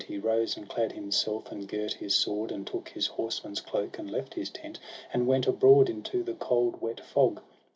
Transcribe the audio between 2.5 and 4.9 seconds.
And took his horseman's cloak, and left his tent,